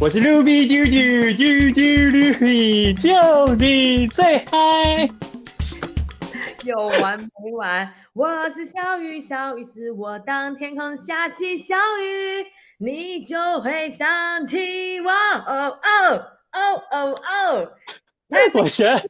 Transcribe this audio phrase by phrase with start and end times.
[0.00, 0.92] 我是 Ruby 嘟嘟
[1.36, 1.80] 嘟嘟
[2.16, 5.10] Ruby，就你最嗨。
[6.64, 7.92] 有完没完？
[8.12, 10.16] 我是小雨，小雨是我。
[10.20, 12.46] 当天空下起小雨，
[12.78, 15.10] 你就会想起我。
[15.10, 16.22] 哦哦
[16.52, 17.72] 哦哦哦！
[18.54, 19.02] 我觉得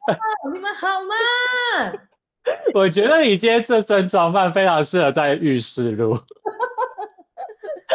[0.51, 1.99] 你们好吗？
[2.73, 6.19] 我觉得你今天这身装扮非常适合在浴室录。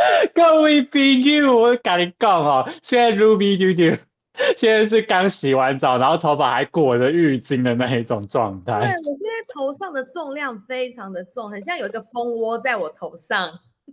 [0.34, 3.98] 各位朋友，我跟你讲哦，现在 Ruby 妞妞
[4.56, 8.80] 现在是刚洗完澡，然后头发还裹着浴巾的那一种状态。
[8.80, 13.50] 对我现在头上的重量非常的重，很像有一个蜂窝在我头上。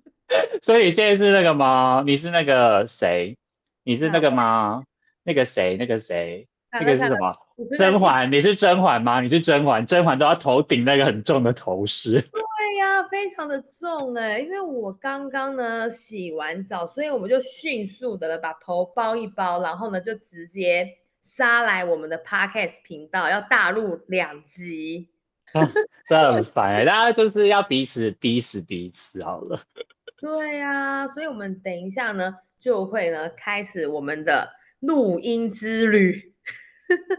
[0.61, 2.03] 所以现在是那个吗？
[2.05, 3.37] 你是那个谁？
[3.83, 4.83] 你是那个吗？
[5.23, 5.77] 那个谁？
[5.77, 6.47] 那个谁？
[6.71, 7.33] 那个是什么？
[7.77, 8.31] 甄嬛？
[8.31, 9.21] 你是甄嬛吗？
[9.21, 9.85] 你是甄嬛？
[9.85, 12.21] 甄嬛都要头顶那个很重的头饰。
[12.31, 20.87] 对呀，非常的重哎，因为我刚刚呢洗完澡，所以我们就迅速的把头包一包，然后呢就直接
[21.21, 25.09] 杀来我们的 podcast 频道，要大陆两集。
[26.07, 29.61] 真的很烦哎，大家就是要彼此逼死彼此好了。
[30.21, 36.30] 对呀，所以我们等一下呢就会呢开始我们的录音之旅。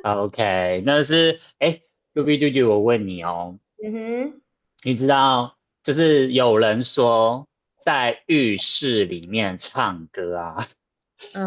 [0.02, 1.80] OK，那是哎
[2.14, 4.40] ，Ruby 舅舅，我问你哦，嗯哼，
[4.82, 7.46] 你知道就是有人说
[7.84, 10.68] 在浴室里面唱歌啊，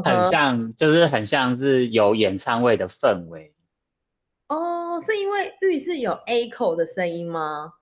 [0.03, 3.53] 很像，就是很像是有演唱会的氛围。
[4.47, 7.73] 哦，是因为浴室有 A 口的声音吗？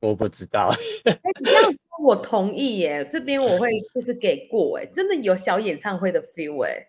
[0.00, 0.74] 我不知道。
[1.04, 6.87] 哎，你这样说我同意耶，这边我会就是给过哎，真的有小演唱会的 feel 哎。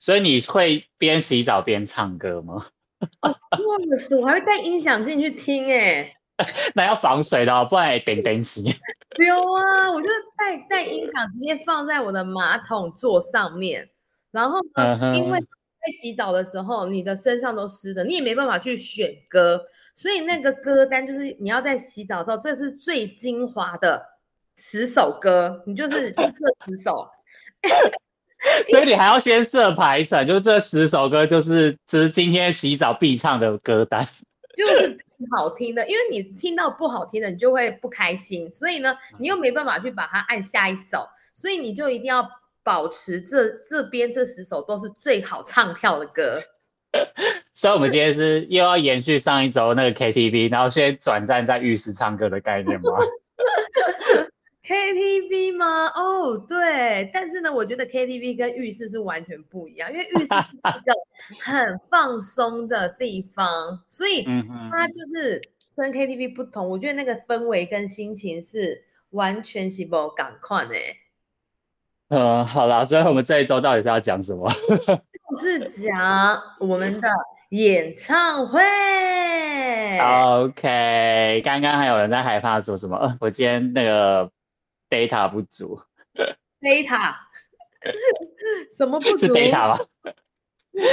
[0.00, 2.66] 所以你会边洗澡边唱歌吗？
[3.20, 6.16] 哦，忘死，我还会带音响进去听哎。
[6.74, 8.62] 那要防水的，不然点点洗。
[9.24, 13.90] 有啊，我就带带音响直接放在我的马桶座上面。
[14.30, 19.62] 然后呢，因为在洗澡的时候，你的身上都湿的，你也没办法去选歌，
[19.94, 24.02] 所以那个歌单就是你要在洗澡的时候，这是最精华的
[24.56, 26.24] 十首歌，你就是这
[26.64, 27.06] 十首。
[28.70, 34.06] 所以你还要先设排程，就这十首歌就是只是今天洗澡必唱的歌单，
[34.56, 34.96] 就是
[35.36, 42.26] 好听的，因为你听到不好听的，你就会不开心，所以呢，你又没办法去把它按下一首，所以你就一定要
[42.62, 46.42] 保持这这边这十首都是最好唱跳的歌。
[47.54, 52.98] 所以，我们今天是又要延续上一周那个 KTV，然后先转战在浴室唱歌的概念吗
[54.62, 55.86] ？KTV 吗？
[55.88, 60.92] 哦，对，但是呢，我觉得 KTV 跟浴室是完全不一样，因为浴室是一个
[61.40, 63.46] 很放松的地方，
[63.88, 64.24] 所以
[64.70, 65.40] 它就是
[65.74, 66.68] 跟 KTV 不同。
[66.68, 70.72] 我觉得那个氛围跟心情是完全是不赶快呢。
[72.08, 74.52] 嗯，好啦，所以我们这一周到底是要讲什么？
[75.30, 77.08] 就是讲我们的
[77.50, 78.60] 演唱会。
[79.98, 82.96] OK，刚刚还有人在害怕说什么？
[82.98, 84.30] 呃，我今天那个。
[84.90, 85.80] Data 不足，
[86.60, 87.14] data
[88.76, 89.26] 什么不足？
[89.26, 89.86] 是 data 吗？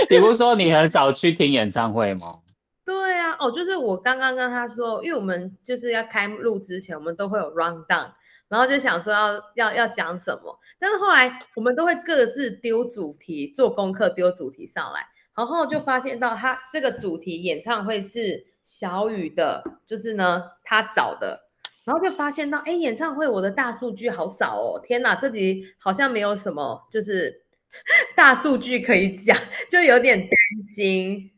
[0.10, 2.40] 你不是说你很少去听演唱会吗？
[2.86, 8.12] 对啊，哦，就是我刚刚跟他说，因为我们就是要开录之前，我们都会有 run down，
[8.48, 21.47] 然后就想说要要要讲什么，但是后来我们都会各自丢主题，做功课丢主题上来，然后就发现到他这个主题演唱会是小雨的，就是呢他找的。
[21.88, 24.82] 然后就发现到，哎，演唱会我的大数据好少哦！
[24.84, 27.34] 天哪，这里好像没有什么，就是
[28.14, 29.38] 大数据可以讲，
[29.72, 30.30] 就有点担
[30.68, 31.32] 心。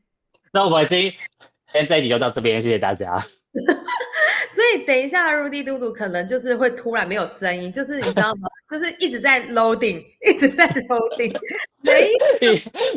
[0.51, 1.13] 那我们今
[1.71, 3.23] 天这一集就到这边，谢谢大家。
[4.51, 8.47] 所以等一下，Rudy 嘟嘟可能就是会突然没有声音，就是你知道吗？
[8.71, 11.37] 就是一直在 loading，一直在 loading，
[11.83, 12.09] 没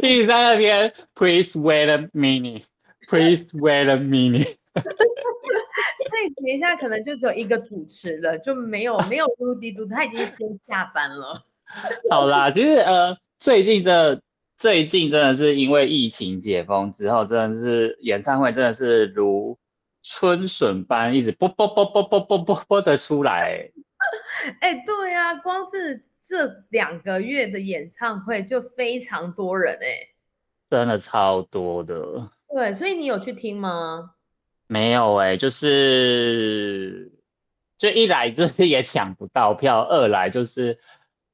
[0.02, 0.90] 一直在那边。
[1.14, 2.64] Please wait a minute.
[3.08, 4.56] Please wait a minute.
[6.30, 11.44] 等一下可能就只有一个主持了，就没有没有嘟滴嘟，他已经先下班了。
[12.10, 14.20] 好啦，其实呃，最近这
[14.56, 19.58] 最近真的是因为疫情解封之后，真的是演唱会真的是如
[20.02, 23.70] 春笋般一直啵啵啵啵啵啵啵啵的出来。
[24.60, 30.08] 哎，对呀，光是这两个月的演唱会就非常多人哎，
[30.68, 32.30] 真的超多的。
[32.54, 34.14] 对，所以你有去听吗？
[34.72, 37.12] 没有哎，就是
[37.76, 40.78] 就一来就是也抢不到票，二来就是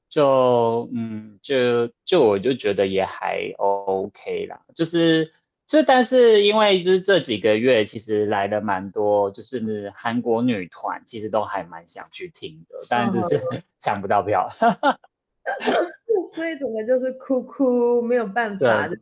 [0.09, 5.33] 就嗯就就我就觉得也还 OK 啦，就是
[5.69, 13.41] 这但是因为就是这几个月其实来的蛮多，就是韩国女团其实都还蛮想去听的，但就是
[13.79, 14.49] 抢不到票。
[16.35, 18.99] 所以整个就是哭哭，没有办法的。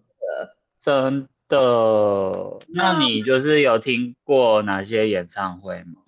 [0.78, 2.58] 真的？
[2.68, 6.02] 那你就是有听过哪些演唱会吗？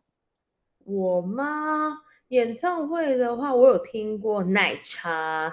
[0.84, 1.98] 我吗？
[2.28, 5.52] 演唱会的话，我有听过奶茶。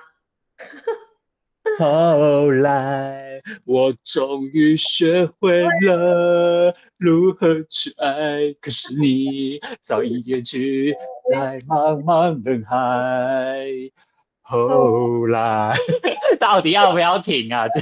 [1.79, 10.95] 后来我终于学会了如何去爱，可是你早已远去，
[11.31, 13.65] 在茫茫人海。
[14.41, 15.73] 后来
[16.39, 17.67] 到底要不要停啊？
[17.69, 17.81] 就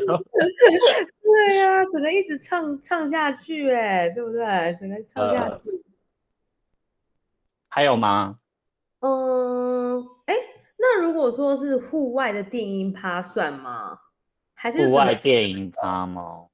[1.24, 4.78] 对呀，只能一直唱唱下去，哎，对不对？
[4.80, 5.70] 只能唱下去。
[7.70, 8.38] 还有吗？
[9.00, 10.36] 嗯，哎。
[10.86, 13.98] 那如果说是户外的电音趴算吗？
[14.54, 16.48] 还是户外电音趴吗？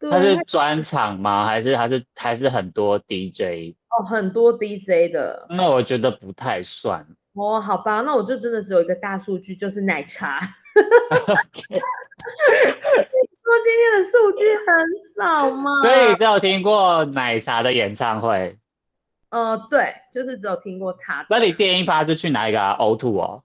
[0.00, 1.46] 它是专场吗？
[1.46, 3.76] 还是还是还是很多 DJ？
[3.90, 5.46] 哦，很多 DJ 的。
[5.50, 7.06] 那我觉得不太算。
[7.34, 10.40] 哦，好吧，那我就真的只有一个大数据，就是奶茶。
[11.68, 11.78] 你
[13.42, 14.66] 说今天的数据很
[15.16, 15.70] 少吗？
[15.82, 18.58] 所以只有听过奶茶的演唱会。
[19.30, 21.26] 呃，对，就是只有听过他。
[21.28, 23.42] 那你电音趴是去哪一个啊？O Two 哦。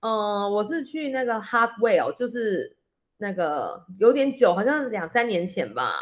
[0.00, 2.76] 嗯，我是去那个 Hardwell，就是
[3.18, 5.92] 那个有点久，好像两三年前吧。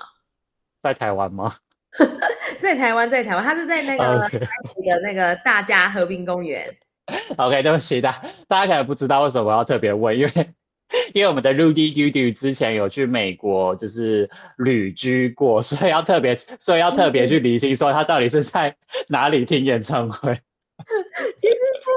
[0.82, 1.54] 在台湾吗？
[2.60, 6.76] 在台湾，在台湾，他是在那个的那个大家和平公园。
[7.38, 10.54] OK，对不起，大大家可能不知道为什么我要特别问，因为
[11.12, 18.76] 因为我们的 Rudy Dudy 之前有去美国就是旅居过，所以要特别，所以要特别去理清，说他到底是在
[19.08, 20.34] 哪里听演唱会。
[21.36, 21.90] 其实他。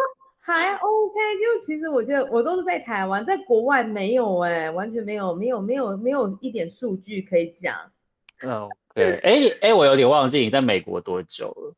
[0.49, 7.75] 还 OK，就其实我觉得我都是在台湾，在国外没有哎，完全没有，没有，没有，没有一点数据可以讲。
[8.41, 11.75] 嗯，对，哎哎，我有点忘记你在美国多久了？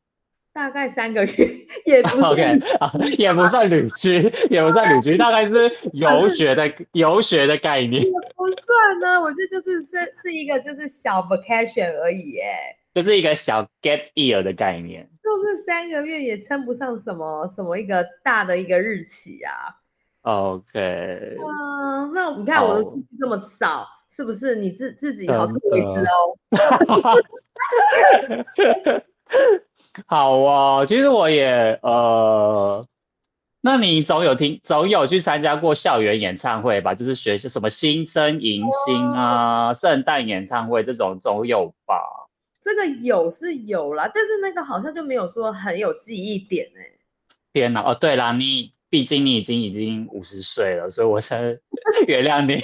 [0.52, 1.48] 大概三个月，
[1.86, 2.42] 也不 OK
[2.80, 8.02] 啊，也不算旅居，也不算旅居，大概是游学的游学的概念。
[8.02, 12.76] 也不算呢，我觉得就是是是一个就是小 vacation 而已，哎。
[12.92, 19.76] 就是一个小 get year 的概念，就是三个月也称不上什么什么一个大的一个日期啊。
[20.22, 26.36] OK，嗯，那你看我的数据这么少，是不是你自自己好自为之哦？
[30.10, 32.84] 好啊，其实我也呃，
[33.60, 36.96] 那你总有听总有去参加过校园演唱会吧？
[36.96, 41.94] 就是学些什么新生迎新啊、圣诞演唱会这种总有吧？
[42.60, 46.90] 这个有是有啦，但是那个好像就没有说很有记忆点哎。
[47.52, 51.56] 天哪，哦对啦，你毕竟你已经已经五十岁了，所以我才
[52.08, 52.60] 原谅你。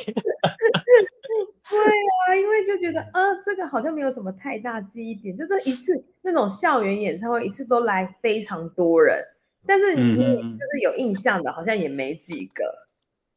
[1.85, 1.93] 对
[2.29, 5.93] 啊，因为就觉得啊，这个好像没有什么太大记忆点，就这一次
[6.23, 9.23] 那种校园演唱会，一次都来非常多人，
[9.67, 12.65] 但是你就是有印象的，好像也没几个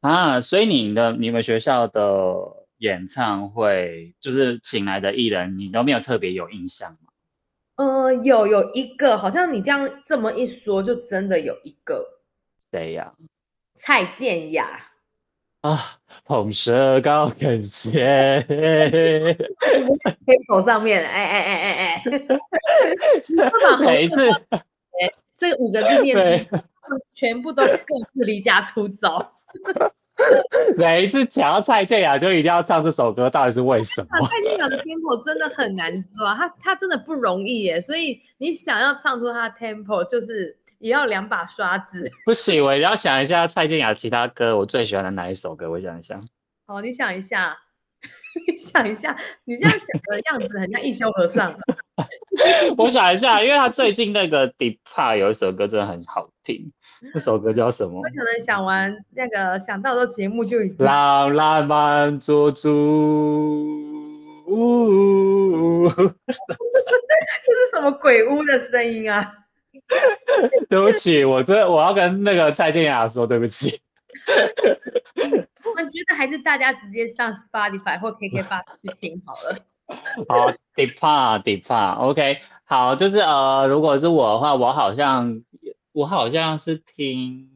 [0.00, 0.40] 啊。
[0.40, 2.58] 所以你的你们学校的。
[2.80, 7.12] 演唱会就是请来的艺人，你都没有特别有印象吗？
[7.76, 12.02] 呃，有有一个，好像你这样这么一说，就真的有一个。
[12.72, 13.12] 谁呀？
[13.74, 14.89] 蔡健雅。
[15.62, 15.78] 啊，
[16.24, 18.42] 捧舌高跟鞋。
[18.48, 22.02] 天口上面，哎哎哎哎哎。
[23.84, 24.22] 每一次，
[25.36, 26.58] 这五个字念出，
[27.12, 27.72] 全部都各
[28.14, 29.32] 自离家出走。
[30.76, 34.28] 每一次讲到蔡健雅，就一定要唱这首歌，到底是为什么？
[34.28, 37.80] 蔡健雅的 tempo 真的很难抓，他他真的不容易耶。
[37.80, 42.10] 所以你想要唱出他的 tempo，就是也要两把刷子。
[42.26, 45.70] 不行，我要想一下蔡健雅其他歌，我最喜欢的哪一首歌？
[45.70, 46.18] 我想一下。
[46.66, 47.56] 好，你想一下，
[48.48, 51.54] 你想一下，你这样想的样子很像一休和尚。
[52.78, 56.72] 我想一下，因为他最近那个 Deep Part 有一首歌真的很好听。
[57.14, 57.98] 那首歌叫什么？
[57.98, 60.86] 我可能想完那个想到的节目就已经。
[60.86, 63.90] 浪浪漫做主。
[65.92, 69.39] 这是什么鬼屋的声音啊？
[70.70, 73.80] 对不起，我这我要跟那个蔡健雅说对不起。
[74.26, 79.56] 我觉得还是大家直接上 Spotify 或 KK Bus 去听好了。
[80.28, 85.42] 好，Depart，Depart，OK，好，就是呃，如果是我的话，我好像。
[85.92, 87.50] 我好像是听，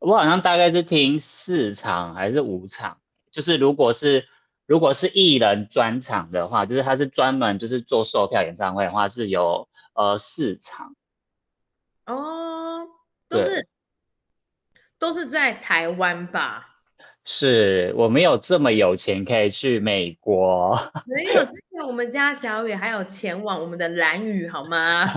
[0.00, 2.98] 我好像大概是听四场还是五场，
[3.30, 4.26] 就是如果是
[4.66, 10.96] 如果是艺人专场的话，就是他是专门就是做售票演唱会的话，是有呃四场。
[12.06, 12.86] 哦，
[13.28, 13.66] 都是
[14.98, 16.70] 都是在台湾吧？
[17.26, 20.78] 是我没有这么有钱可以去美国。
[21.06, 25.10] 没有，之前我们家小雨还有前往我们的蓝雨，好吗？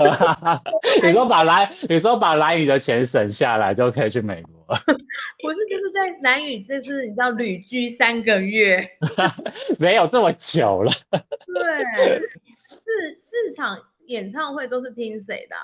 [1.03, 4.53] 你说把蓝，你说把蓝雨的钱省下来就可以去美国？
[5.44, 8.89] 不是，就是在蓝雨，就是你知道旅居三个月，
[9.77, 10.91] 没有这么久了。
[11.12, 15.58] 对，是市场演唱会都是听谁的？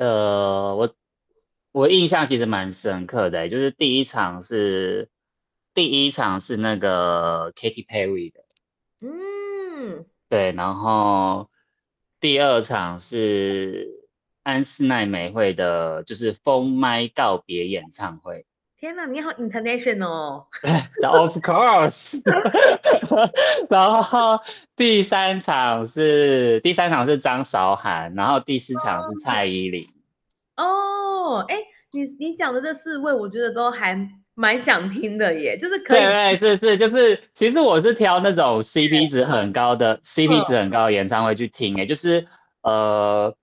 [0.00, 0.94] 呃，我。
[1.72, 5.08] 我印象其实蛮深刻的，就是第一场是
[5.72, 8.40] 第一场是那个 Katy Perry 的，
[9.00, 11.48] 嗯，对，然后
[12.18, 14.08] 第二场是
[14.42, 18.46] 安室奈美惠的，就是封麦告别演唱会。
[18.80, 22.18] 天哪，你好 international！Of course。
[23.68, 24.40] 然后
[24.74, 29.84] 第三场是第三场是张韶涵，然后第四场是蔡依林。
[30.56, 31.56] 哦，哎，
[31.92, 42.26] 你你讲的这四位，我觉得都还蛮想听的耶，就是可以，对对是是，就是其实我是挑那种 CP 值很高的 CP 值很高的演唱会去听，哎，就是
[42.62, 43.34] 呃，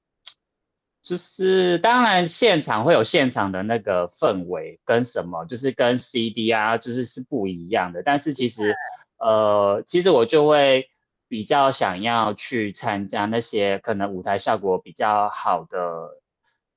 [1.08, 8.76] 就是当然现场会有现场的那个氛围跟什么，就是跟 CD 啊，就是是不一样的，但是其实
[9.18, 10.90] 呃，其实我就会
[11.28, 16.20] 比较想要去参加那些可能舞台效果比较好的。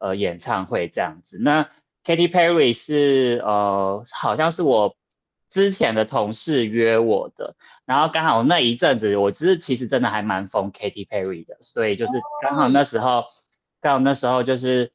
[0.02, 1.68] 呃，演唱会这样子，那
[2.06, 4.96] Katy Perry 是呃，好像是我
[5.50, 13.24] 之前的同事约我的，然后刚好那一阵子，我其实其实真的还蛮疯 Katy Perry 的，所以就是刚好那时候，
[13.80, 14.92] 刚好那时候就是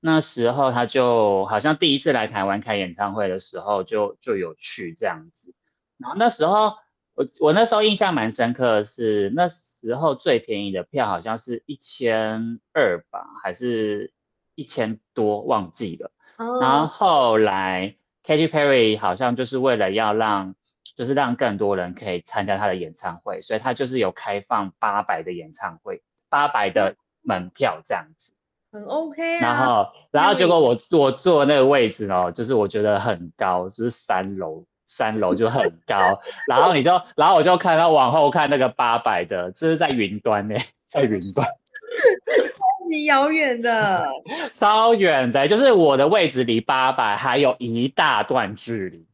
[0.00, 5.54] 那时候他就好像第一次来台湾开演唱会的时候，就就有去这样子，
[5.98, 6.74] 然后那时候。
[7.14, 14.14] 我我那时候印象蛮深刻的是，那时候最便宜的票好像是一千二吧，还是
[14.54, 16.10] 一千多，忘记了。
[16.38, 20.54] 然后后来 Katy Perry 好像就是为了要让，
[20.96, 28.32] 就是让更多人可以参加他的演唱会，所以他就是有开放八百的演唱会，八百的门票这样子，
[28.70, 29.40] 很 OK 啊。
[29.40, 34.64] 然后然后结果我我坐那个位置哦，就是我觉得很高，就是三楼。
[34.84, 40.56] 三楼就很高，然后你就，然后我就看到往后看那个八百的，这是在云端呢，
[40.90, 41.46] 在云端，
[42.50, 44.04] 超级遥远的，
[44.52, 49.06] 超远的，就是我的位置离八百还有一大段距离。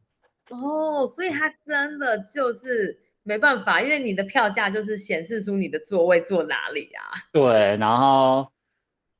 [0.49, 7.03] 哦，所以它真的就是没办法，因为你的票价就是显示出你的座位坐哪里啊。
[7.33, 8.51] 对，然后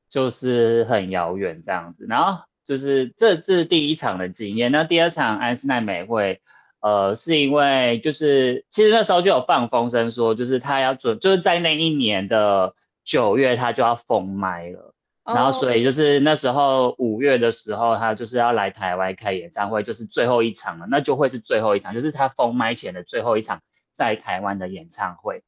[0.09, 2.43] 就是很遥远这样子，然后。
[2.65, 6.39] 就是这是第一场的经验，那第二场安室奈美惠，
[6.81, 14.93] 呃，是因为就是其实那时候就有放风声说，就是他要准，就是在那一年的九月他就要封麦了，
[15.25, 23.61] 然后所以就是那时候五月的时候他就是要来台湾开演唱会，就是最后一场了，那就会是最后一场，就是他封麦前的最后一场
[23.99, 25.43] 在台湾的演唱会。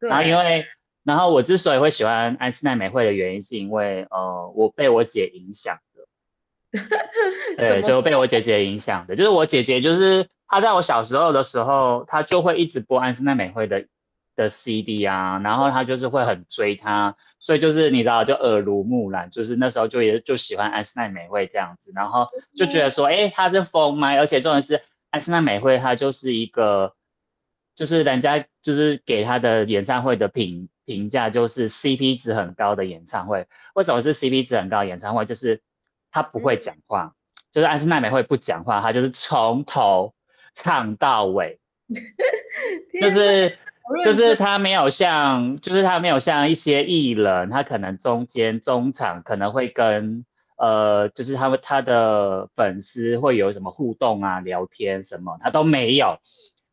[0.00, 0.64] 然后因为，
[1.04, 5.78] 然后我之所以会喜欢安室奈美惠的原因，是因为呃，我被我姐影响。
[7.58, 13.86] 对，就被我姐姐影响的，就是我姐姐，就是她在我小时候的时候，她就会一直播安室奈美惠的
[14.36, 24.80] 的 CD 啊，然后她就是会很追她，所以就是你知道，就耳濡目染，就是那时候就也就喜欢安室奈美惠这样子，然后就觉得说，哎，她是疯麦，而且重点是
[25.10, 26.94] 安室奈美惠她就是一个，
[27.80, 35.24] 就是人家就是给他的演唱会的评评价就是 CP 值很高的演唱会，为什么是 CP 值很高的演唱会？
[35.24, 35.62] 就是
[36.10, 37.14] 他不会讲话，
[37.50, 40.12] 就是安室奈美惠不讲话，他就是从头
[40.52, 41.58] 唱到尾，
[43.00, 43.56] 就是
[44.04, 50.26] 就是他没有像，就是他没有像一些艺人，他可能中间中场可能会跟
[50.58, 56.18] 呃，就是他们他的粉丝会有什么互动啊、聊天什么，他都没有，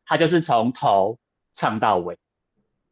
[0.08, 1.18] 他就是从头
[1.52, 2.18] 唱到尾。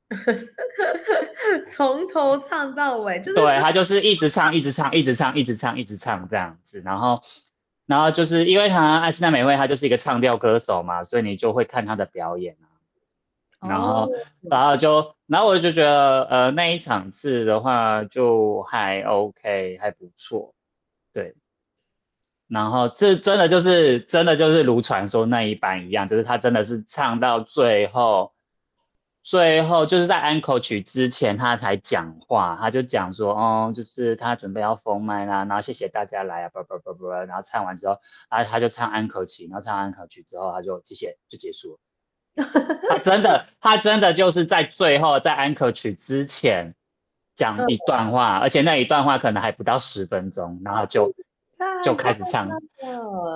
[1.67, 6.81] 从头唱到尾，就是对他就是一直唱，一直唱，一直唱，一直唱，一直唱这样子。
[6.85, 7.23] 然后，
[7.87, 12.67] 然后就是因为他爱斯娜美惠，他就是一个唱调歌手嘛，所以你就会看他的表演啊。
[13.69, 14.11] 然后，
[14.43, 20.55] 然后就，然后我就觉得，呃，那一场次的话就还 OK，还不错。
[22.49, 28.33] 然后这真的就是，真的就是如传说那一般一样，就是他真的是唱到最后。
[29.29, 37.99] 最后就是在安可曲之前，他才讲话，他就讲说，哦，就是他准备要封麦啦，然后谢谢大家来啊，不不不不，然后唱完之后，
[38.31, 41.79] 然后他就唱安可曲，然后唱安可曲之后，他就谢谢就结束了。
[42.89, 46.77] 他真的，他真的就是在最后在安可曲之前
[47.35, 51.13] 讲一段话，而且那一段话可能还不到十分钟，然后就
[51.85, 52.49] 就开始唱。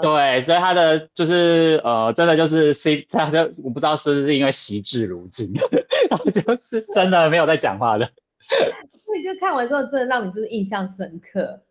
[0.02, 5.52] 对，所以他的就是呃，真的就是 C，他的我不知道是不是因为习字如金，
[6.10, 8.10] 然后就是真的没有在讲话的。
[9.06, 11.62] 那你就看完之后，真的让你就是印象深刻。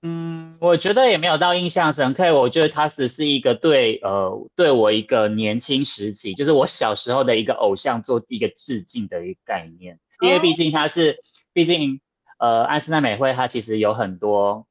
[0.00, 2.32] 嗯，我觉得也没有到印象深刻。
[2.32, 9.98] 我觉得他只是一个对呃对我一个年轻时期，就是我小时候的一个偶像做一个致敬的一个概念。
[10.20, 11.18] 因为毕竟他是，
[11.52, 12.00] 毕竟
[12.38, 14.67] 呃安室奈美惠她其实有很多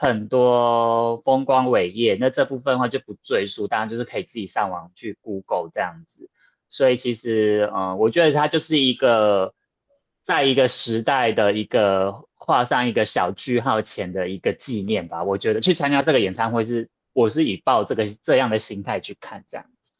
[0.00, 6.30] 很多风光伟业，那这部分的话就不赘述，当然就是可以自己上网去 Google 这样子。
[6.70, 9.52] 所以其实嗯，我觉得它就是一个
[10.22, 12.24] 在一个时代的一个。
[12.42, 19.92] 画上一个小句号前的一个纪念吧，我觉得去参加这个演唱会是，我是以抱这个这样的心态去看这样子。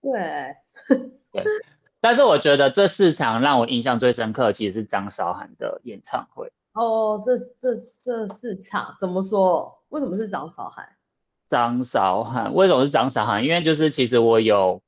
[0.00, 0.54] 对，
[1.32, 1.44] 对。
[2.00, 6.50] 但是我觉得这四场让我印象最深刻，其实是张韶涵的演唱会。
[6.78, 9.82] 哦，这这这市场怎么说？
[9.88, 10.88] 为什么是张韶涵？
[11.50, 13.44] 张韶涵为什么是张韶涵？
[13.44, 14.82] 因为就是其实我有，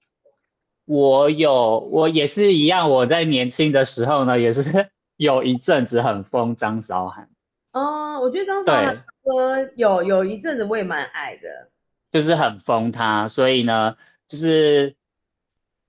[0.84, 4.90] 我有，我也是一样，我在年轻的时候呢，也是。
[5.20, 7.28] 有一阵子很疯张韶涵，
[7.72, 11.68] 哦，我觉得张韶涵歌有有一阵子我也蛮爱的，
[12.10, 14.96] 就是很疯他，所以呢，就是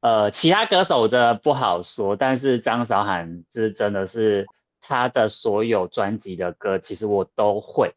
[0.02, 4.48] 呃，其他歌手的不好说，但是张韶涵是真的是
[4.92, 7.96] 他的所有专辑的歌，其实我都会，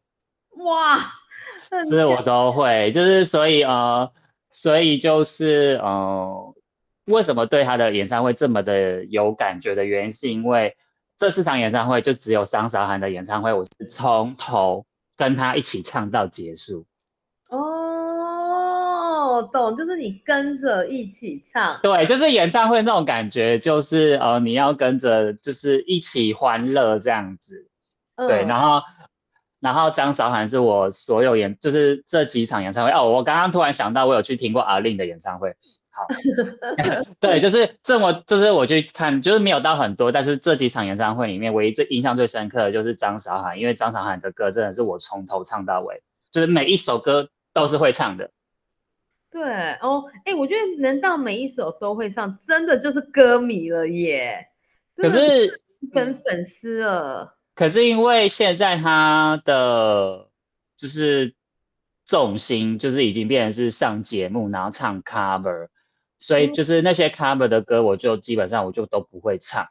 [0.63, 0.97] 哇，
[1.89, 4.11] 是我都会，就是所以呃，
[4.49, 6.55] 所以就是呃，
[7.05, 10.77] 为什么对他的演唱会这么的有感觉的原因，是因为。
[11.17, 14.85] 这四场演唱会就只有张韶涵的演唱会，我是从头
[15.15, 16.85] 跟他一起唱到结束。
[17.47, 17.94] 哦，
[19.43, 21.79] 懂，就是你跟着一起唱。
[21.81, 27.67] 对，就是演唱会那种感觉，就是呃，你要跟着，就是一起欢乐这样子。
[28.15, 28.81] 对，然后，
[29.59, 32.91] 然后张韶涵是我所有演，就是这几场演唱会。
[32.91, 35.55] 哦，我刚刚突然想到，我有去听过阿令的演唱会。
[35.91, 36.05] 好，
[37.21, 48.31] 对，就是这么，就是我去看，就是没有到很多，但是这几场演唱会里面，唯一最印象最深刻的就是张韶涵，因为张韶涵的歌真的是我从头唱到尾，就是每一首歌都是会唱的。
[49.35, 54.47] 对哦，哎，我觉得能到每一首都会唱，真的就是歌迷了耶。
[54.95, 57.37] 可是粉粉丝了。
[57.53, 60.29] 可是因为现在他的
[60.77, 61.35] 就是
[62.05, 65.67] 重心就是已经变成是上节目，然后唱 cover。
[66.17, 69.67] 所以就是那些 cover 的歌，我就基本上我就都不会唱。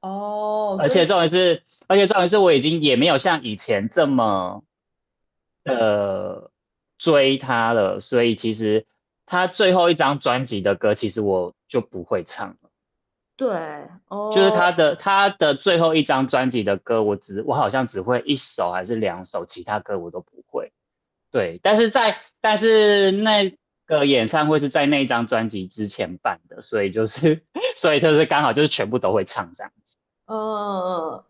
[0.00, 4.62] 哦，而且重点是，而且重点是我已经也没有像以前这么
[5.64, 6.50] 呃
[7.04, 8.00] 追他了。
[8.00, 8.86] 所以其实
[9.26, 12.70] 他最后一张专辑的歌，其实我就不会唱了。
[13.36, 13.50] 对，
[14.08, 20.72] 哦，就是他的他的最后一张专辑的歌，我只我好像只会一首还是两首，其他歌我都不会。
[21.30, 23.56] 对，但是在但是那。
[23.86, 27.44] 个演唱会是在那一张专辑之前办的，所以就是，
[27.76, 29.96] 所以就是刚好就是全部都会唱这样子。
[30.24, 31.22] 嗯，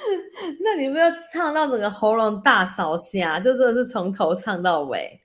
[0.64, 5.20] 那你们要唱到整个喉咙大烧瞎，就真的是从头唱到尾。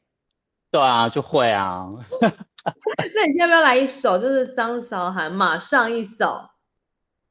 [0.72, 1.88] 对啊，就会啊。
[3.16, 4.18] 那你要不要来一首？
[4.18, 6.50] 就是张韶涵，马上一首。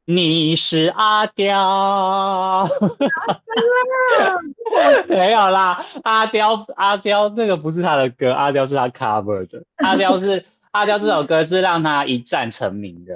[0.06, 2.68] 你是阿刁，
[5.08, 13.14] 没有啦，阿刁阿刁那个不是他的歌，阿刁是他 cover 的，阿刁是阿刁这首歌是让他一战成名的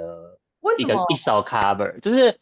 [0.77, 2.37] 一个一首 cover，就是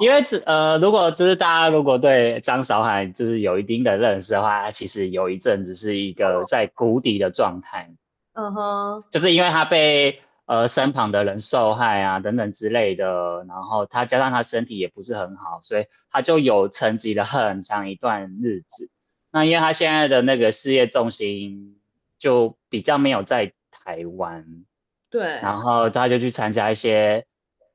[0.00, 7.90] 因为呃如果就是大家如果对张韶涵就是有一定的认识的话，他其实有一阵子是一个在谷底的状态，
[8.34, 10.20] 嗯哼，就是因为他被。
[10.48, 18.90] 呃，身旁的人受害啊，等等之类的，然后他加上他身体也不是很好，所以他就有沉寂了很长一段日子。
[19.30, 21.78] 那因为他现在的那个事业重心
[22.18, 24.64] 就比较没有在台湾，
[25.10, 27.26] 对，然后他就去参加一些，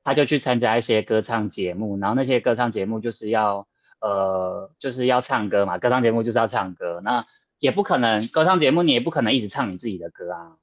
[0.04, 3.68] 他就去参加一些歌唱节目，然后那些歌唱节目就是要
[4.00, 7.26] 呃就是要唱歌嘛，歌唱节目就是要唱歌，那
[7.60, 10.58] 也不可能歌唱节目你也不可能一直唱你自己的歌啊，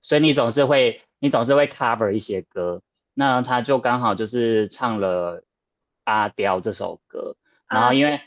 [0.00, 1.02] 所以你总是会。
[1.22, 2.80] 你总是会 cover 一些歌，
[3.12, 5.44] 那他就刚好就是唱了
[6.04, 7.36] 阿刁这首歌，
[7.68, 8.22] 然后因为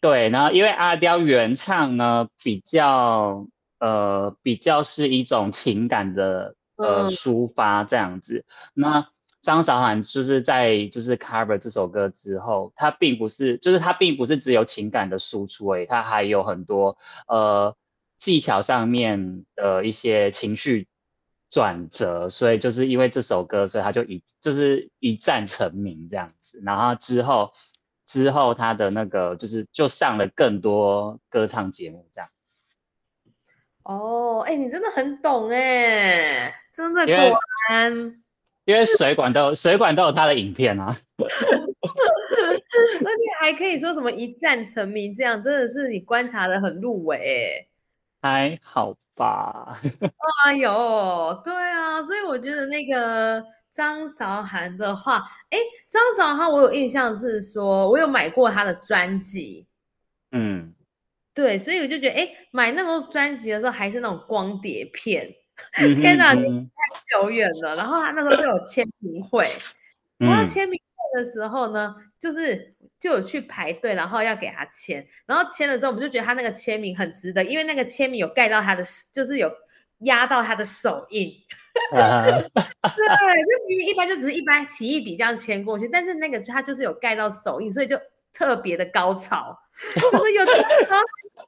[0.00, 3.46] 对，然后因为阿刁原唱呢比较
[3.78, 9.06] 呃比较是一种情感的呃抒发这样子，那
[9.42, 16.96] 张韶涵就是在就是 cover 这首歌之后，她并不是就是她并不是只有情感的输出诶，她还有很多
[17.28, 17.76] 呃
[18.16, 20.88] 技巧上面的一些情绪。
[21.54, 26.58] 转折，所以就是因为这首歌，所以她就一就是一战成名这样子。
[26.64, 27.52] 然后之后
[28.06, 32.30] 之后她的那个就是就上了更多歌唱节目这样。
[33.82, 38.21] 哦，哎，你真的很懂哎，真的果然。
[38.64, 40.94] 因为水管都有水管都有他的影片啊。
[43.04, 47.68] 而且还可以说什么一战成名，这样真的是你观察的很入围
[48.20, 49.78] 还好吧？
[50.46, 53.44] 哎呦，对啊，所以我觉得那个
[53.74, 59.66] 张韶涵的话，哎，张韶涵我有印象是说，我有买过她的专辑，
[60.30, 60.72] 嗯，
[61.34, 65.34] 对，所以我就觉得，哎，买那种专辑的时候还是那种光碟片，嗯
[65.96, 67.74] 天哪，你太久远了。
[67.76, 69.50] 然后他那时候就有签名会，
[70.18, 70.48] 然后嗯。
[70.48, 79.50] 签名会的时候呢，就是就有去排队，然后要给他签，然后签了之后，我们就觉得他那个签名很值得，因为那个签名有盖到他的，就是有
[80.00, 81.32] 压到他的手印。
[81.96, 87.98] 啊 对，就明明一般就只是一般起一笔这样签过去，但是那个他就是有盖到手印，所以就
[88.34, 89.58] 特别的高潮，
[89.96, 90.44] 就是有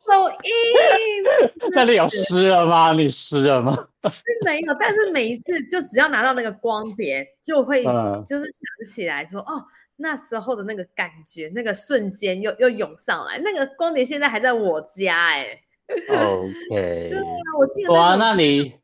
[0.07, 1.70] 盖到手印。
[1.72, 2.92] 那里有湿了吗？
[2.92, 3.88] 你湿了吗？
[4.02, 9.64] 是没有，但是每一次就只要拿到那个光碟，就会嗯就是想起来说，哦，
[9.96, 13.38] 那时候的那个感觉，那个瞬间又又涌上来。
[13.38, 15.61] 那个光碟现在还在我家、哎
[16.09, 16.50] ，OK，
[17.11, 17.22] 对啊
[17.59, 18.74] 我记得哇，那那你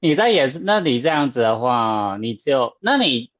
[0.00, 3.31] 你在也是，那你这样子的话，你就那你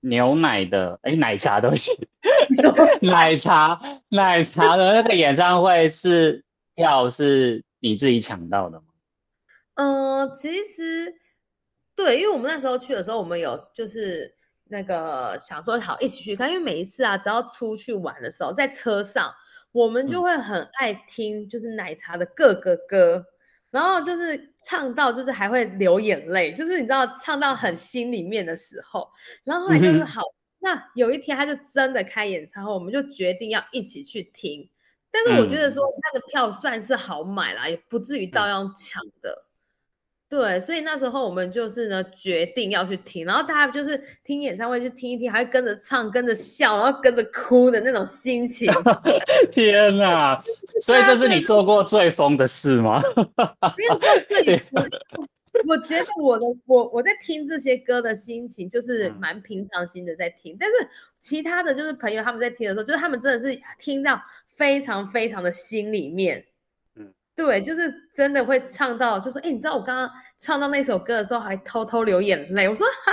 [0.00, 1.94] 牛奶的， 哎，奶茶都行，
[3.02, 8.86] 奶茶奶茶的那个演唱会是票是你自己抢到的吗？
[9.74, 11.14] 嗯、其实
[11.96, 14.34] 对，因为我们那时候去的时候，我们有就是
[14.64, 19.32] 那个想说好一起去看，因为每一次啊，只要出去玩的时候，在车上
[19.72, 20.22] 我们就嗯。
[20.22, 23.24] 会很爱听，就是奶茶的各个歌，
[23.70, 29.08] 然后就是唱到就是还会流眼泪，就是你知道唱到很心里面的时候，
[29.44, 30.22] 然后后来就是好，
[30.58, 34.68] 那有一天他就真的开演唱会，我们就决定要一起去听。
[35.12, 39.46] 但是我觉得说他的票算是好买啦，也不至于到要抢的。
[40.30, 48.72] 对，所以那时候我们就是呢决定要去听，然后大家就是听演唱会就听一听，还跟着唱、跟着笑，然后跟着哭的那种心情。
[49.50, 50.40] 天哪！
[50.80, 53.02] 所以这是你做过最疯的事吗？
[53.76, 60.74] 没有到这里，我我觉得我的我我在听这些歌的心情就是嗯蛮平常心的在听，但是
[61.20, 66.44] 其他的就是朋友他们在听的时候，就是他们真的是听到非常非常的心里面，嗯，
[67.36, 73.12] 对，就是真的会唱到，就说哎、你知道我刚刚唱到那首歌的时候还偷偷流眼泪，我说啊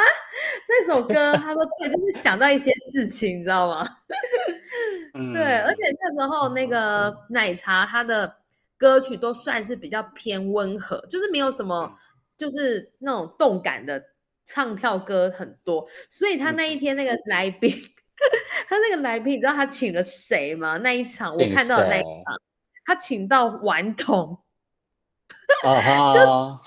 [0.67, 3.87] 那首歌，他说对，就是想到一些事情，你知道吗？
[5.15, 8.35] 嗯，对，而且那时候那个奶茶，它的
[8.77, 11.97] 歌曲都算是比较偏温和，就是没有什么，
[12.37, 14.03] 就是那种动感的
[14.45, 17.71] 唱跳歌很多，所以他那一天那个来宾，
[18.67, 20.77] 他那个来宾，你知道他请了谁吗？
[20.79, 22.23] 那一场我看到的那一谁？
[22.25, 22.35] 场，
[22.87, 24.39] 他请到顽童，
[25.63, 26.59] 哦哈，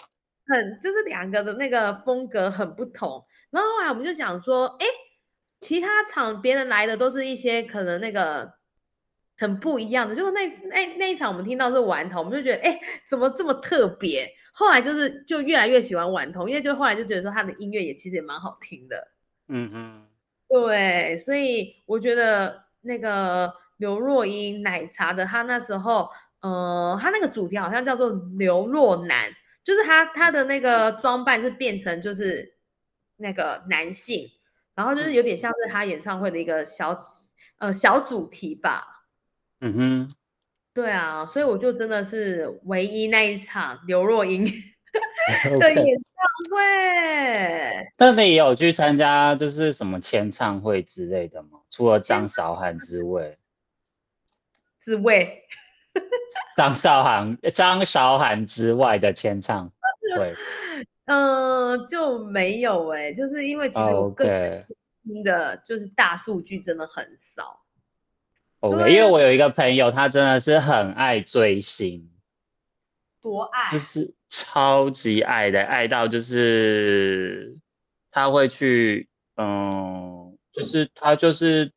[0.46, 3.24] 很就是两个的那个风格很不同。
[3.50, 4.86] 然后后来我们就想说，哎，
[5.60, 8.52] 其他场别人来的都是一些可能那个
[9.38, 12.78] 很不一样的，就是那那那一场我们听到是顽童，我们就觉得，哎，
[13.08, 14.30] 怎么这么特别？
[14.52, 19.08] 后来就是就越来越喜欢顽童，因为就后来就觉得说他的音乐也其实也蛮好听的。
[19.48, 20.06] 嗯嗯，
[20.48, 26.08] 对，所以我觉得那个刘若英奶茶的，她那时候，
[26.40, 29.28] 呃，她那个主题好像叫做刘若男，
[29.64, 32.54] 就是她她的那个装扮是变成就是
[33.16, 34.28] 那个男性，
[34.74, 36.96] 然后就是有点像是他演唱会的一个小
[37.58, 39.04] 呃小主题吧。
[39.60, 40.14] 嗯哼，
[40.72, 44.42] 对啊，所以我就真的是唯一那一场刘若英
[45.60, 47.92] 的演唱会。
[47.98, 51.60] 那你有去参加就是什么签唱会之类的吗？
[51.70, 53.36] 除了张韶涵之外，
[54.80, 55.44] 滋味，
[56.56, 59.70] 张韶涵张韶涵之外的签唱
[60.16, 60.34] 对
[61.04, 64.66] 嗯、就没有哎、就是因为其实我个人
[65.02, 67.60] 听的就是大数据真的很少。
[68.60, 68.88] 啊。
[68.88, 72.10] 因为我有一个朋友，他真的是很爱追星，
[73.20, 77.56] 多爱就是超级爱的，爱到就是
[78.12, 81.72] 他会去，嗯，就是他就是，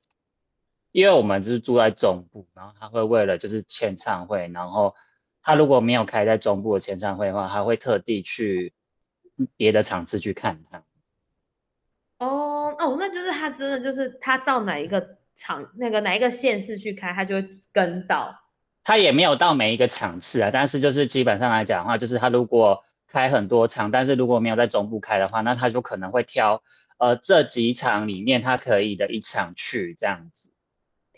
[0.94, 4.96] 因为我们是住在中部，然后他会为了就是签唱会，然后
[5.42, 8.74] 他如果没有开在中部的签唱会的话，他会特地去
[9.58, 10.84] 别的场次去看他。
[12.20, 18.40] 哦哦，那就是他真的就是他到哪一个场那个哪一个县市去开，他就会跟到。
[18.84, 26.62] 他也没有到每一个场次啊，但是就是基本上来讲的话，就是他如果开很多场，但是如果没有在中部开的话，那他就可能会挑
[27.00, 30.53] 呃这几场里面他可以的一场去这样子。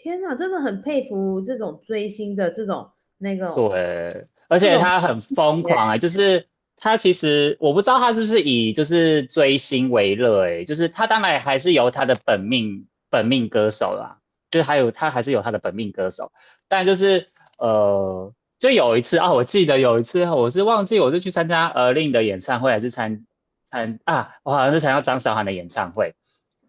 [0.06, 3.50] 天哪，真的很佩服这种追星的这种那个。
[3.56, 6.46] 对，而且他很疯狂啊，就是
[6.78, 14.20] 他其实我不知道他是不是以就是追星为乐，哎，就是他当然还是有他的本命本命歌手啦，
[14.52, 16.32] 就是还有他还是有他的本命歌手，
[16.68, 23.26] 但就是呃，就有一次啊，我记得有一次我是忘记我是去参加呃令的演唱会还是参
[23.72, 26.14] 参啊，我好像是参加张韶涵的演唱会，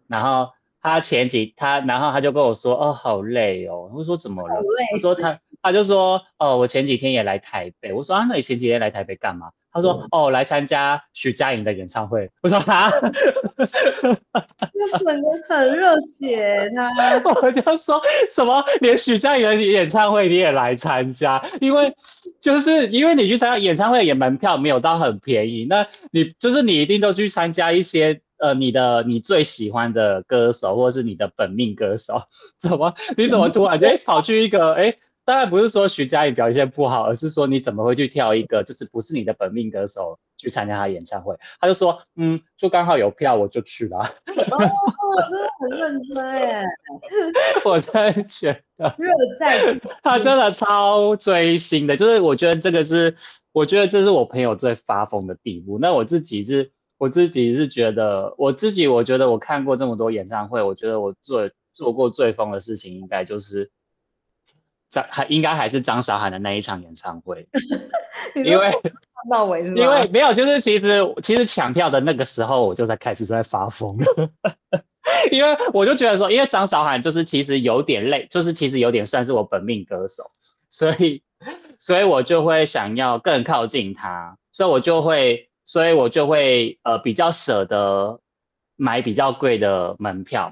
[0.07, 0.56] 然后。
[0.81, 3.89] 他前几他，然后他就跟我说，哦，好累哦。
[3.93, 4.55] 我说怎么了？
[4.91, 7.91] 他说他，他就说，哦，我前几天也来台北。
[7.93, 9.49] 我说啊，那你前几天来台北干嘛？
[9.71, 12.31] 他说，哦，来参加许佳莹的演唱会。
[12.41, 12.89] 我说啊，
[14.73, 16.89] 那整个很热血他。
[17.41, 21.43] 我就说什么，连许佳莹的演唱会你也来参加？
[21.59, 21.93] 因为
[22.39, 25.65] 就是因为你去参加演唱会，也门票没有到很便宜。
[25.69, 28.21] 那你就是你一定都去参加一些。
[28.39, 32.23] 呃，你的你最喜欢的歌手，或者是你的本命歌手，
[32.59, 32.93] 怎么？
[33.17, 34.73] 你怎么突然间跑去一个？
[34.73, 34.95] 哎，
[35.25, 41.35] 当然不是说徐佳莹表现不好，而是说你怎么会去跳一个，就是不是你的本命歌手去参加他演唱会？
[41.59, 43.97] 他就说，嗯，就刚好有票，我就去了。
[43.97, 44.57] 哦，
[45.29, 46.63] 真的很认真哎，
[47.65, 53.17] 我真的觉得 热在，他真的超追星的，就是我觉得这个是，
[53.51, 55.79] 我觉得这是我朋友最发疯的地步。
[55.79, 56.71] 那我自己是。
[56.97, 63.69] 我自己是觉得，我自己我觉得我看过这么多演唱会，我觉得我做做过最疯的事情，应该就是
[64.89, 67.47] 张还应该还是张韶涵的那一场演唱会，
[68.35, 68.71] 因为
[69.29, 74.29] 到尾是因为没有，就是其实其实抢票的那个时候，我就在开始在发疯了，
[75.31, 80.31] 因为我就觉得说，因为张韶涵就是其实有点累，就是其实有点算是我本命歌手，
[80.71, 81.21] 所以
[81.77, 85.46] 所以我就会想要更靠近他，所以我就会。
[85.67, 88.21] 所以我就会呃比较舍得
[88.77, 90.49] 买比较贵的门票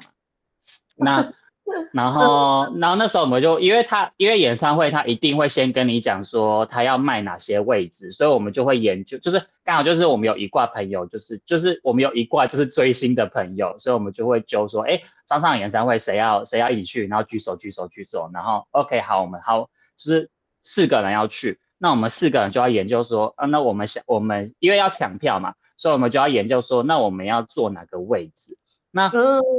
[0.97, 1.33] 嘛，那
[1.91, 20.29] 然后然后那时候我们就因为他因为演唱会他一定会先跟你讲说他要卖哪些位置，所以我们就会研究，就是刚好就是我们有一挂朋友，就是就是我们有一挂就是追星的朋友，所以我们就会揪说，哎，张上演唱会谁要谁要一起去，然后举手举手举手，然后 OK 好，我们好就是
[20.61, 21.59] 四个人要去。
[21.77, 28.57] 那我们四个人就要研究说，啊，那我们想，我们因为要抢票嘛，所以我们就要研究说，那我们要坐哪个位置？
[28.91, 29.11] 那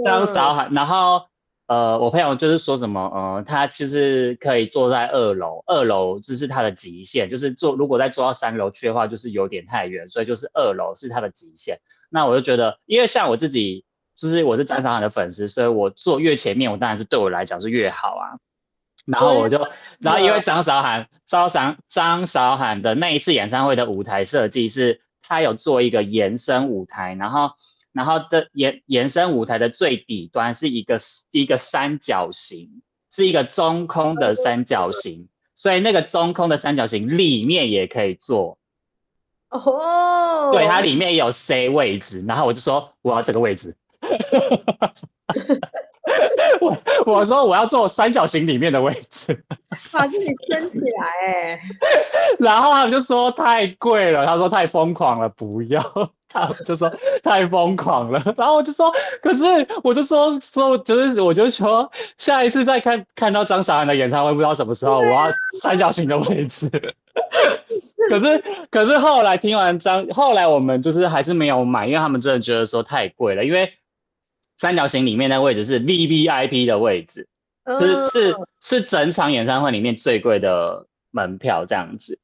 [0.02, 1.26] 张韶涵，然后
[1.66, 11.80] 呃，我朋友就是说什么，呃，他其实可以坐在二楼，二楼这是他的极限，就是坐如果再坐到三楼去的话，就是有点太远，所以就是二楼是他的极限。
[12.08, 18.38] 那我就觉得，因为像我自己，就是我是张韶涵的粉丝，所以我坐越前面，我当然是对我来讲是越好啊。
[19.06, 19.66] 然后我就，
[19.98, 27.52] 然后因为张韶涵，张韶张韶涵的那一次演唱会的舞台设计是，他有做一个延伸舞台，然后，
[27.92, 30.98] 然后的延延伸舞台的最底端是一个
[31.30, 38.58] 一个三角形，是一个中空的三角形，所以那个中空的三角形里面也可以做。
[39.48, 43.76] 哦，对，它里面有 C 位置，然后我就说我要这个位置。
[46.60, 49.44] 我我说我要坐三角形里面的位置，
[49.92, 51.60] 把自己撑起来哎，
[52.38, 55.82] 然后他们就说太贵了，他说太疯狂了，不要，
[56.28, 56.92] 他就说
[57.22, 59.44] 太疯狂了，然后我就说，可是
[59.82, 66.70] 我就说说就是我就说下一次再看看到张韶涵的演唱会，不知道什么时候我要三角形的位置，
[68.08, 73.72] 可是可是后来听完张，后来我们就是还是没有买，因为他们真的觉得说太贵了，因为。
[74.58, 77.28] 三角形里面那位置是 V V I P 的位置，
[77.66, 82.18] 就是是是整场演唱会里面最贵的门票这样子。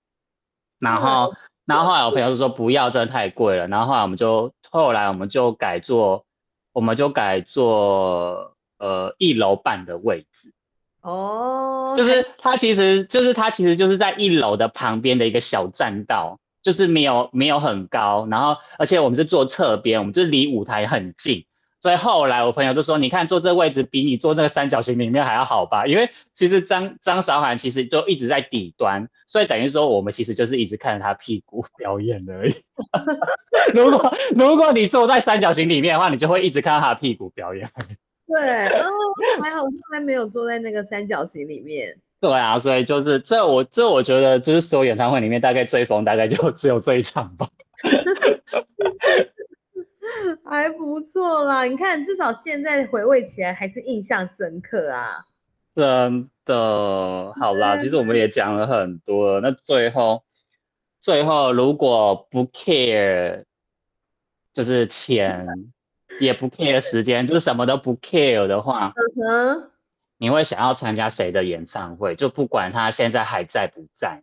[0.79, 3.69] 然后然后后来我朋友就说不要，真的太贵了。
[3.69, 6.25] 然后后来我们就后来我们就改做，
[6.73, 10.53] 我们就改做呃一楼半的位置。
[11.03, 21.45] 哦，就是它其实就是它其实就是在一楼的旁边的一个小栈道，就是没有没有很高，然后而且我们是坐侧边，我们就离舞台很近。
[21.83, 25.85] 所以后来我朋友就说：“你看坐这位置比你坐那个三角形里面还要好吧？
[25.87, 32.55] 因为其实张张韶涵其实都一直在底端，所以等于说我们其实就是一直看着他屁股表演而已。
[33.75, 37.69] 如果如果你坐在三角形里面的话，你就会一直看到他屁股表演。
[38.29, 38.87] 对，哦，
[39.43, 41.99] 还好从来没有坐在那个三角形里面。
[42.21, 47.49] 对啊，所以就是这我这我觉得就是所有演唱会里面大概最疯大概就只有这一场吧。
[50.53, 55.25] ”还不错啦，你看，至少现在回味起来还是印象深刻啊。
[55.75, 60.25] 真的，好啦，其实我们也讲了很多，那最后，
[61.01, 63.45] 最后如果不 care，
[64.53, 65.47] 就是钱，
[66.21, 68.93] 也不 care 时间，就是什么都不 care 的话，
[70.19, 72.15] 你会想要参加谁的演唱会？
[72.15, 74.23] 就不管他现在还在不在，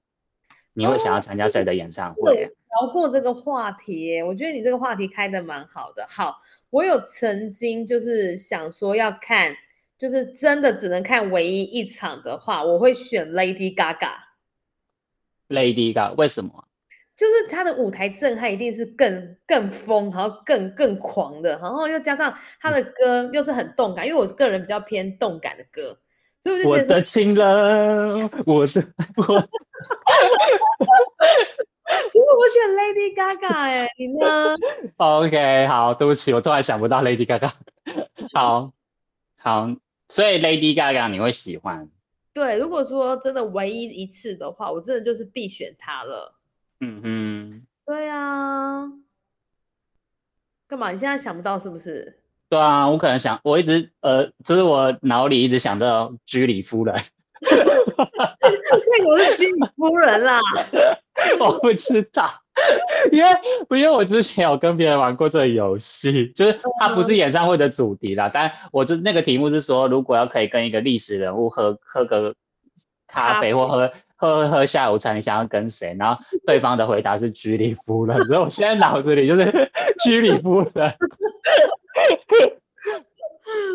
[0.80, 2.50] 你会想要参加谁的演唱会？
[2.80, 6.06] 聊过这个话题，我觉得你这个话题开的蛮好的。
[6.08, 6.38] 好，
[6.70, 9.54] 我有曾经就是想说要看，
[9.98, 14.14] 就是真的只能看唯一一场的话，我会选 Lady Gaga。
[15.50, 16.64] Lady Gaga 为什么？
[17.14, 26.00] 就是他的舞台震撼一定是更更疯，然后更更狂的，然后又加上他的歌又是很动感，因为我个人比较偏动感的歌，
[26.42, 29.24] 所以我就觉得我的情人，我的我，
[32.10, 34.56] 所以我选 Lady Gaga 哎，你呢？
[34.98, 37.52] OK，好，对不起，我突然想不到 Lady Gaga，
[38.34, 38.72] 好
[39.38, 39.68] 好，
[40.08, 41.90] 所以 Lady Gaga 你会喜欢？
[42.34, 46.36] 对，如果说真的唯一一次的话，我真的就是必选他了。
[46.80, 48.90] 嗯哼，对呀，
[50.68, 50.92] 干嘛？
[50.92, 52.19] 你现在想不到是不是？
[52.50, 56.96] 对啊，我可能想，我一直呃，就是我脑里一直想到居里夫人。
[57.42, 60.40] 为什么是居里夫人啦？
[61.40, 62.26] 我不知道，
[63.12, 63.30] 因为
[63.80, 72.36] 因为我之前有跟别人玩过这个游戏，就是它不是演唱会的主题啦，但我就那个题目是说，如果要可以跟一个历史人物喝喝个
[73.08, 73.92] 咖啡或喝。
[74.20, 75.96] 喝喝下午茶，你想要跟谁？
[75.98, 79.72] 然后对方的回答是居里夫人，所以我现在脑子里就是
[80.04, 80.98] 居里夫人。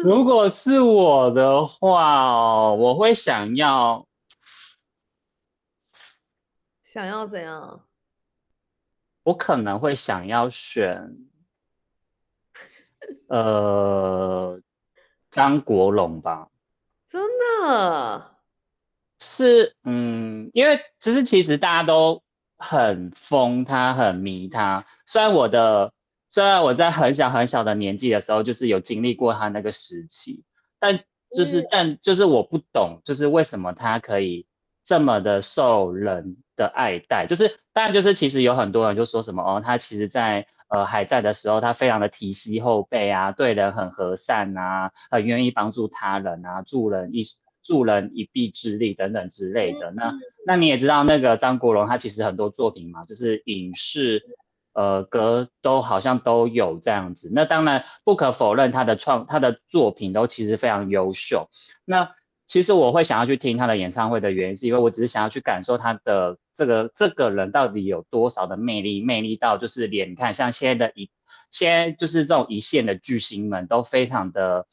[0.05, 4.07] 如果是我的话，我会想要
[6.83, 7.87] 想要怎样？
[9.23, 11.17] 我可能会想要选
[13.29, 14.61] 呃
[15.31, 16.51] 张国荣吧。
[17.09, 18.34] 真的。
[19.27, 22.23] 是，嗯，因为其实其实大家都
[22.59, 24.85] 很疯他，很迷他。
[25.07, 25.95] 虽然我的，
[26.29, 30.45] 虽然我在很小很小的年纪的时候，就是有经历过他那个时期，
[30.79, 31.01] 但
[31.35, 34.47] 就是，但就是我不懂，就是为什么他可以
[34.85, 37.27] 这么的受人的爱戴。
[37.27, 47.25] 就是，当然就是其实有很多人就说什么哦，他其实在呃还在的时候，他非常的提携后辈啊，对人很和善啊，很愿意帮助他人啊，助人一。
[47.65, 50.13] 助人一臂之力等等之类的，那
[50.47, 54.23] 那你也知道那个张国荣，他其实很多作品嘛，就是影视、
[54.75, 57.33] 呃歌都好像都有这样子。
[57.35, 61.49] 那当然不可否认他的创他的作品都其实非常优秀。
[61.87, 62.11] 那
[62.47, 71.11] 其实我会想要去听他的演唱会的原因，是因为我只是想要去感受他的这个这个人到底有多少的魅力，魅力到就是连看像现在的一
[71.51, 74.67] 现在就是这种一线的巨星们都非常的。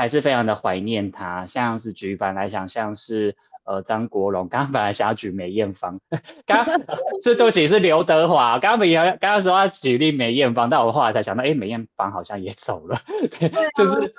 [0.00, 6.00] 还是非常的怀念他，像是举凡来讲，像是呃张国荣，刚刚本来想要举梅艳芳，
[6.46, 6.64] 刚
[7.22, 12.98] 是对不起是刘德华，刚刚梅艳刚刚说要举例梅艳芳，但我后来才想到，哎梅艳芳好像也走了，
[13.76, 14.14] 就是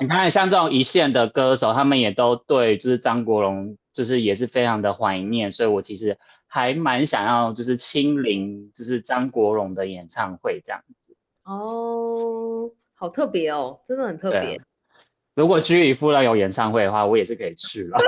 [0.00, 11.14] 你看像这种一线的歌手，他们也都对就是张国荣就是也是非常的怀念，所以我其实还蛮想要就是亲临就是张国荣的演唱会这样子。
[11.44, 14.60] 哦，好特别哦，真的很特别。
[15.34, 17.98] 如果居里夫人有演唱会的话，我也是可以去了。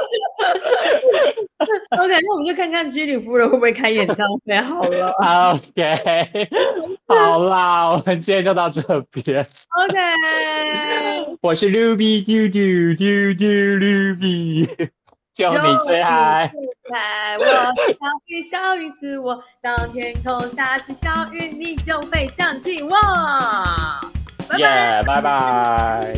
[1.97, 5.11] OK，那我们就看看居里夫人会不会开演唱会好了。
[5.55, 6.49] OK，
[7.09, 9.41] 好啦，我们今天就到这边。
[9.41, 9.99] OK，
[11.41, 13.45] 我是 Ruby，嘟嘟嘟嘟
[13.79, 14.91] Ruby，
[15.33, 16.53] 就你最嗨。
[17.39, 17.55] 我小
[18.27, 22.91] 雨小雨是我，当天空下起小雨，你就会想起我。
[24.59, 26.13] 耶，拜拜。